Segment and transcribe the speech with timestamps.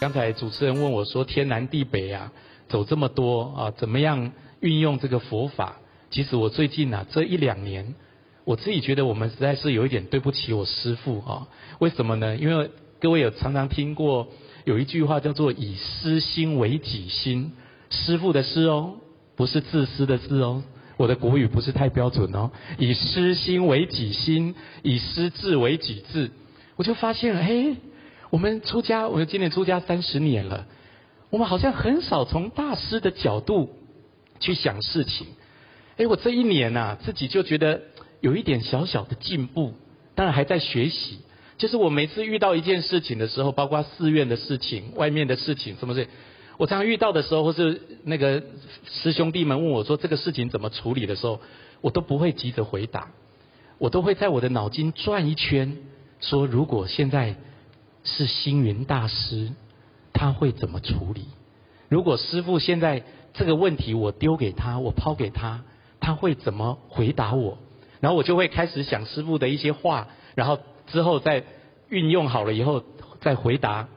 [0.00, 2.32] 刚才主持人问我说：“天南地北啊，
[2.68, 5.78] 走这么多啊，怎么样运用这个佛法？”
[6.10, 7.96] 其实我最近啊，这一两年，
[8.44, 11.48] 我自己觉得我们实在是有一点对不起我师父啊。
[11.80, 12.36] 为什么呢？
[12.36, 14.28] 因为各位有常常听过
[14.64, 17.52] 有一句话叫做“以师心为己心”，
[17.90, 18.94] 师父的师哦，
[19.34, 20.62] 不是自私的自哦。
[20.96, 22.52] 我的国语不是太标准哦。
[22.78, 26.30] 以师心为己心，以师志为己志。
[26.76, 27.74] 我就发现，嘿，
[28.30, 30.66] 我们出家，我们今年出家三十年了，
[31.30, 33.70] 我们好像很少从大师的角度
[34.40, 35.26] 去想事情。
[35.96, 37.82] 哎，我这一年呐、啊，自己就觉得
[38.20, 39.74] 有一点小小的进步，
[40.14, 41.20] 当然还在学习。
[41.56, 46.06] 就是我每次遇到一件事情的时候，包括寺院的事情、外面的事情，什么事，
[46.56, 48.42] 我常常遇到的时候，或是那个
[49.02, 51.40] 师兄弟们问我说这个事情怎么处理的时候，
[51.80, 53.10] 我都不会急着回答，
[53.78, 55.78] 我都会在我的脑筋转一圈，
[56.20, 57.34] 说如果现在
[58.08, 59.50] 是星云大师，
[60.12, 61.26] 他会怎么处理？
[61.88, 65.62] 如果师父现在这个问题我丢给他，我抛给他。
[66.00, 67.58] 他会怎么回答我？
[68.00, 71.44] 然后我就会开始想师父的一些话，然后之后再
[71.88, 72.84] 运用好了以后
[73.20, 73.88] 再回答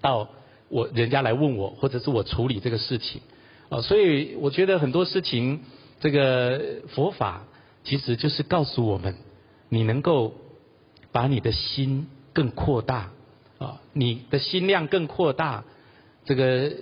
[0.00, 0.28] 到
[0.68, 3.20] 我人家来问我，或者是我处理这个事情
[3.68, 3.82] 啊。
[3.82, 5.60] 所以我觉得很多事情，
[6.00, 7.44] 这个佛法
[7.84, 9.14] 其实就是告诉我们，
[9.68, 10.32] 你能够
[11.12, 13.10] 把你的心更扩大
[13.58, 15.64] 啊，你的心量更扩大，
[16.24, 16.72] 这个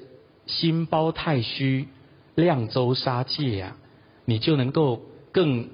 [0.47, 1.89] 心包太虚，
[2.35, 3.77] 量周沙界呀。
[4.29, 5.69] 你就能够更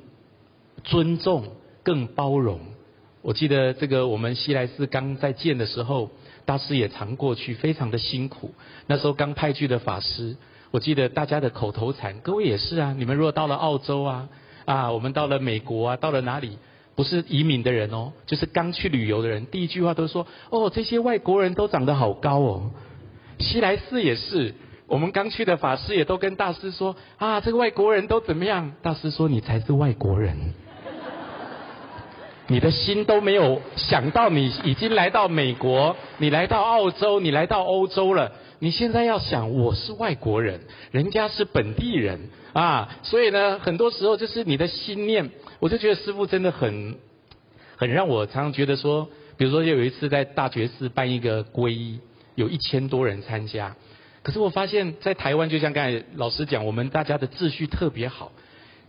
[0.85, 1.45] 尊重、
[1.83, 2.61] 更包容。
[3.23, 6.11] 我记得这个，我们西来寺刚在建的时候，
[6.45, 8.53] 大师也常过去，非常的辛苦。
[8.87, 10.37] 那时候刚派去的法师，
[10.71, 12.95] 我记得大家的口头禅，各位也是啊。
[12.99, 14.29] 你们如果到了澳洲啊，
[14.67, 16.59] 啊，我们到了美国啊，到了哪里，
[16.95, 22.71] 不是移民的人哦，就是刚去旅游的人，第一句话都说：哦，这些外国人都长得好高哦。
[23.39, 24.55] 西来寺也是。
[24.89, 28.73] 我们刚去的法师也都跟大师说啊，这个外国人都怎么样？
[28.83, 30.53] 大师说，你才是外国人，
[32.47, 38.33] 你的心都没有想到你已经来到美国，你来到澳洲，你来到欧洲了。
[38.63, 40.61] 你现在要想，我是外国人，
[40.93, 46.95] 人家是本地人啊，所以呢，很多时候就是你的心念，我就觉得师傅真的很
[47.75, 51.99] 很让我常常觉得说，比如说有一次在大觉寺办一个皈依，
[52.37, 53.75] 有一千多人参加。
[54.23, 58.31] 可是我发现，在台湾，就像刚才老师讲，我们大家的秩序特别好。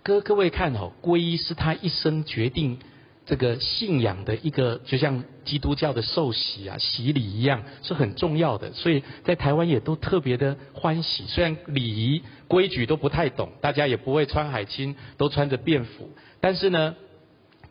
[0.04, 2.78] 各各位看哦，皈依是他一生决定
[3.26, 8.72] 这个信仰的一个，就像基督教的受洗啊、洗礼一样，是很重要的。
[8.74, 11.26] 所以在台湾也都特别的欢喜。
[11.28, 16.96] 虽然礼仪规矩都不太懂，大家也不会穿海青，都穿着便服，但是呢，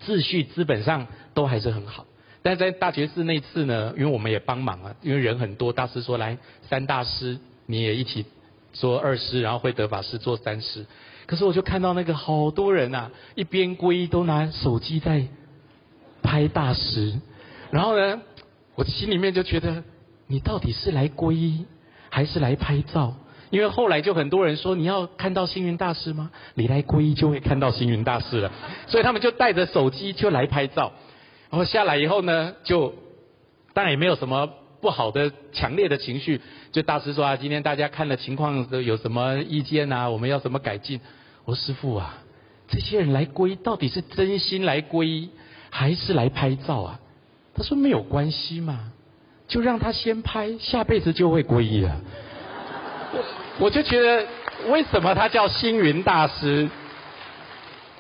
[0.07, 2.07] 秩序基本上都还是很好。
[2.43, 6.39] 但在大觉寺那次呢，因为我们也帮忙啊，因为人很多，大师说来
[6.69, 7.39] 三大师。
[7.67, 8.27] 你也一起
[8.73, 10.85] 做二师，然后慧德法师做三师。
[11.27, 15.29] 可是我就看到那个好多人啊，一边皈依都拿手机在
[16.33, 17.13] 拍大师。
[17.71, 18.23] 然后呢，
[18.75, 19.85] 我心里面就觉得，
[20.29, 21.67] 你到底是来皈依
[22.09, 23.15] 还是来拍照？
[23.51, 26.31] 因为后来就很多人说，你要看到星云大师吗？
[26.55, 28.51] 你来皈依就会看到星云大师了。
[28.87, 30.93] 所以他们就带着手机就来拍照。
[31.51, 32.95] 然后下来以后呢，就
[33.75, 34.49] 当然也没有什么。
[34.81, 36.41] 不好的强烈的情绪，
[36.73, 40.11] 就大师说啊，今天大家看了情况都有什么意见啊？
[40.11, 40.99] 我们要怎么改进？
[41.45, 42.19] 我说师父啊，
[42.67, 45.31] 这些人来皈依到底是真心来皈依，
[45.75, 47.01] 还是来拍照啊？
[47.55, 48.93] 他说没有关系嘛，
[49.49, 51.99] 就让他先拍，下辈子就会皈依了。
[53.59, 54.27] 我就觉得，
[54.71, 56.69] 为什么他叫星云大师？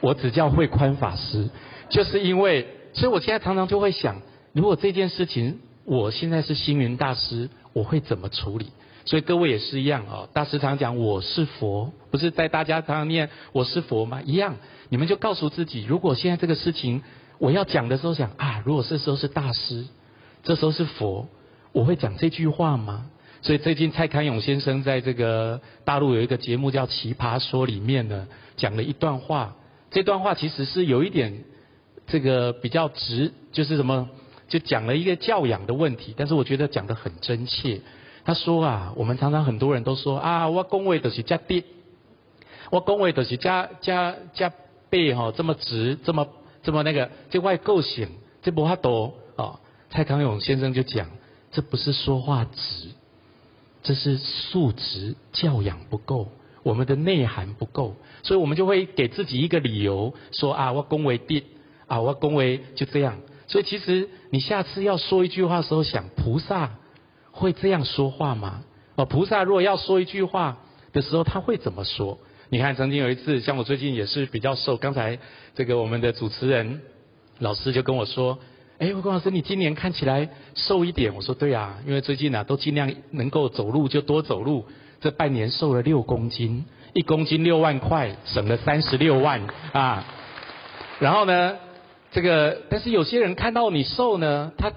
[0.01, 1.49] 我只叫慧宽法师，
[1.89, 4.21] 就是因为，所以我现在常常就会想，
[4.53, 5.59] 如果这件事情。
[5.85, 8.67] 我现在是星云大师，我会怎么处理？
[9.05, 10.29] 所以各位也是一样、哦。
[10.33, 14.23] 大师常讲我是佛，不是在大家常常念我是佛吗？
[14.25, 14.55] 一样，
[14.91, 17.03] 你们就告诉自己，如果现在这个事情
[17.43, 19.85] 我要讲的时候想啊，如果这时候是大师，
[20.45, 21.27] 这时候是佛，
[21.73, 23.07] 我会讲这句话吗？
[23.41, 29.57] 所以最近蔡康永先生在这个大陆有一个节目叫《奇葩说》里面呢，讲了一段话。
[29.91, 31.43] 这段话其实是有一点
[32.07, 34.09] 这个比较直，就是什么？
[34.47, 37.81] 就讲了一个教养的问题，但是我觉得讲得很真切。
[38.25, 41.65] 他说啊，我们常常很多人都说啊，我讲话就是加低，
[42.71, 44.53] 我讲话就是加加加
[44.89, 46.29] 背哈，这么直，这么
[46.63, 48.09] 这么那个，这外构型，
[48.43, 49.61] 这不怕多啊。
[49.91, 51.09] 蔡康永先生就讲，
[51.51, 52.89] 这不是说话直，
[53.83, 56.29] 这是素质教养不够，
[56.63, 61.45] 我们的内涵不够，所以我们就会给自己一个理由，说啊，我讲话低，
[61.87, 63.19] 啊，我恭维就这样。
[63.49, 66.79] 所以其实你下次要说一句话的时候，想菩萨
[67.33, 68.63] 会这样说话吗？
[68.95, 70.59] 哦，菩萨如果要说一句话
[70.93, 72.19] 的时候，他会怎么说？
[72.53, 75.19] 你看，曾经有一次，像我最近也是比较瘦，刚才
[75.55, 76.83] 这个我们的主持人
[77.39, 78.39] 老师就跟我说
[78.79, 84.67] ：“哎，慧光老师，你今年看起来瘦一点。”我说：“对啊，因为最近啊，都尽量能够走路就多走路，
[85.01, 89.41] 这半年瘦了六公斤，一公斤六万块，省了三十六万
[89.73, 90.05] 啊。
[91.01, 91.57] 然后呢，
[92.11, 94.71] 这个但是有些人看到你瘦呢，他。”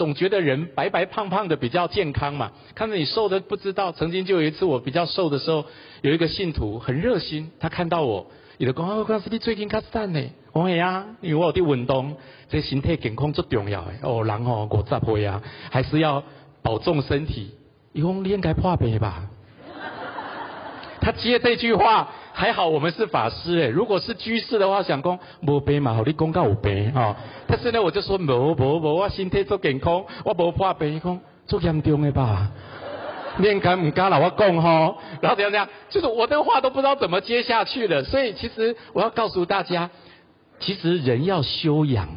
[0.00, 3.92] 总觉得人白白胖胖的比较健康嘛，看着你瘦的不知道。
[3.92, 5.66] 曾经就有一次我比较瘦的时候，
[6.00, 8.26] 有一个信徒很热心，他看到我，
[8.56, 10.30] 你的讲啊，老师你最近开始瘦呢？
[10.52, 12.16] 我说呀，因为我有在运动，
[12.48, 16.24] 这身体健康最重要诶哦，人哦五十岁啊，还是要
[16.62, 17.50] 保重身体。
[17.92, 19.29] 伊讲你应该破病吧？
[21.00, 22.08] 他接这句话。
[22.32, 27.14] 还好我们是法师诶，如果是居士的话，想讲无病嘛，好你讲到有病啊。
[27.46, 32.50] 但是呢，我就说无无无，我身体足健康，我无破病，讲足严重的吧。
[33.36, 38.04] 面敢唔敢老我讲吼，然后怎样怎样，就是我的话都不知道怎么接下去了。
[38.04, 39.90] 所以其实我要告诉大家，
[40.60, 42.08] 其实人要修养，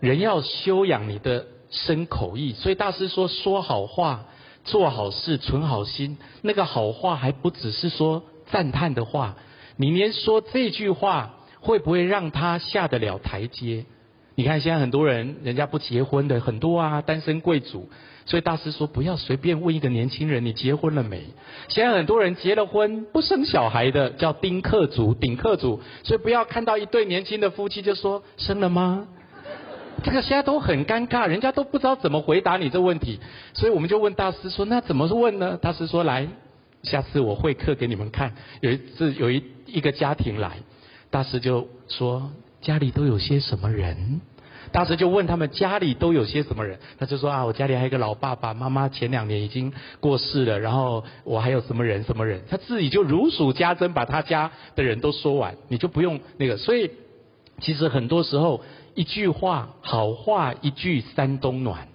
[0.00, 2.52] 人要修养你的身口意。
[2.52, 4.24] 所以大师说，说好话，
[4.70, 6.16] 做好事，存好心。
[6.42, 8.22] 那个好话还不只是说
[8.52, 9.34] 赞叹的话。
[9.76, 13.84] 你连说这句话会不会让他下得了台阶？
[14.36, 17.88] 你看现在很多人，人家不结婚的很多啊，单身贵族。
[18.26, 21.24] 所以大师说，不要随便问一个年轻人，你结婚了没？
[21.68, 25.80] 现在很多人结了婚不生小孩的，叫丁克族、顶克族。
[26.04, 29.08] 所以不要看到一对年轻的夫妻就说生了吗？
[30.02, 33.20] 这个现在都很尴尬，人家都不知道怎么回答你这问题。
[33.54, 35.58] 所以我们就问大师说，那怎么问呢？
[35.60, 36.28] 大师说来。
[36.82, 38.32] 下次我会课给你们看。
[38.62, 40.52] 有一次有一一个家庭来，
[41.10, 42.32] 大师就说
[42.62, 44.22] 家里都有些什么人？
[44.72, 46.78] 大师就问他们家里都有些什么人？
[46.98, 49.70] 他就说啊，我家里还有一个老爸爸，妈妈前两年已经
[50.00, 52.40] 过世了，然后我还有什么人什么人？
[52.48, 56.56] 他自己就如数家珍，把他家的人都说完，你就不用那个。
[56.56, 56.90] 所以
[57.60, 58.62] 其实很多时候
[58.94, 61.88] 一句话好话一句三冬暖，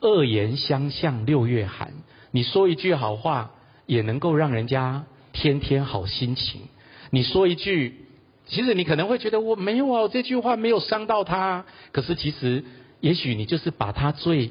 [0.00, 1.92] 恶言相向六月寒。
[2.30, 3.50] 你说一句好话。
[3.88, 6.60] 也能够让人家天天好心情。
[7.08, 8.04] 你说一句，
[8.46, 11.64] 其实你可能会觉得我没有啊，这句话没有伤到他。
[11.90, 12.64] 可是其实，
[13.00, 14.50] 也许你就是把他最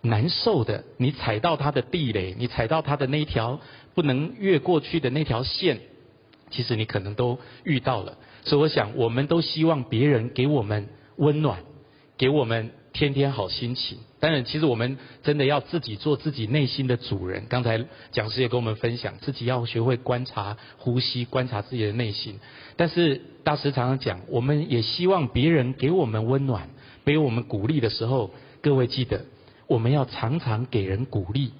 [0.00, 3.60] 难受的，你踩到他的地雷，你踩到他的那条
[3.94, 5.80] 不能越过去的那条线，
[6.50, 8.16] 其实你可能都遇到了。
[8.44, 11.60] 所以我想，我们都希望别人给我们温暖，
[12.16, 12.70] 给我们。
[12.94, 17.46] 天天好心情，当然，其实我们真的要自己做自己内心的主人。
[17.48, 22.38] 刚才讲师也跟我们分享，自己要学会观察呼吸，观察自己的内心。
[22.76, 26.68] 但是大师常常讲，我们也希望别人给我们温暖，
[27.06, 28.30] 给我们鼓励的时候，
[28.60, 29.24] 各位记得，
[29.66, 31.52] 我们要常常给人鼓励，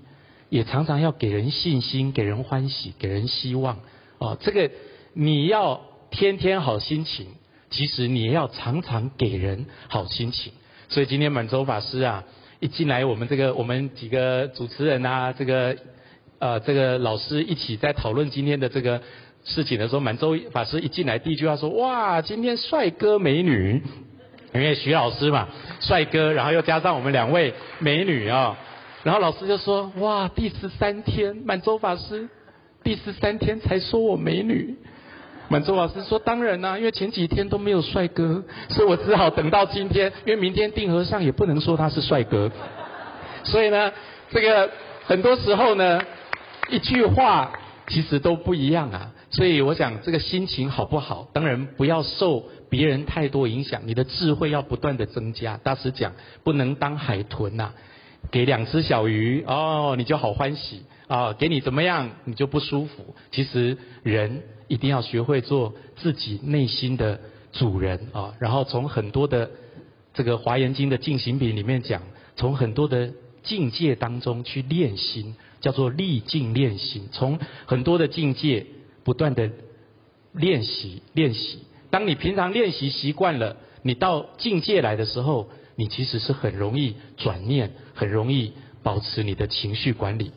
[0.51, 3.79] 也常常要给人信心，给人欢喜，给人希望。
[4.19, 4.71] 哦，这个
[5.15, 5.81] 你要
[6.13, 7.27] 天天好心情，
[7.71, 10.53] 其实你也要常常给人好心情。
[10.89, 12.23] 所以今天满洲法师啊，
[12.61, 15.75] 一进来，我们这个我们几个主持人啊，这个
[16.39, 19.01] 呃这个老师一起在讨论今天的这个
[19.43, 23.83] 事情的时候，满洲法师一进来，第一句话说：哇，今天帅哥美女，
[24.55, 25.49] 因为徐老师嘛，
[25.81, 28.59] 帅哥，然后又加上我们两位美女啊、
[29.03, 32.29] 然后老师就说：哇，第十三天，满洲法师
[32.85, 34.77] 第十三天才说我美女。
[35.53, 40.11] 满洲老师说：“当然啦、因为前几天都没有帅哥，所以我只好等到今天。
[40.25, 42.51] 因为明天定和尚也不能说他是帅哥，
[43.45, 43.93] 所以呢，
[44.31, 44.71] 这个
[45.05, 46.01] 很多时候呢，
[46.71, 47.53] 一句话
[47.87, 49.13] 其实都不一样啊。
[49.31, 55.59] 所以我想，这个心情好不好，当然不要受别人太多影响，你的智慧要不断的增加。
[55.63, 57.75] 大师讲，不能当海豚呐、啊，
[58.31, 63.15] 给两只小鱼哦，你就好欢喜啊、哦，给你怎么样，你就不舒服。
[63.31, 64.41] 其实人。”
[64.73, 67.21] 一定要学会做自己内心的
[67.53, 68.33] 主人啊！
[68.39, 69.51] 然后从很多的
[70.15, 72.01] 这个《华严经》的净行品里面讲，
[72.37, 73.13] 从很多的
[73.43, 77.07] 境界当中去练心，叫做历境练心。
[77.13, 78.65] 从很多的境界
[79.05, 79.51] 不断的
[80.33, 81.59] 练习练习。
[81.91, 88.53] 当你平常练习习惯了，你到境界来的时候，你其实是很容易转念，很容易
[88.83, 90.33] 保持你的情绪管理。